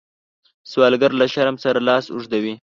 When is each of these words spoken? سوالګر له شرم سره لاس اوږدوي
سوالګر 0.71 1.11
له 1.19 1.25
شرم 1.33 1.55
سره 1.63 1.79
لاس 1.87 2.05
اوږدوي 2.13 2.53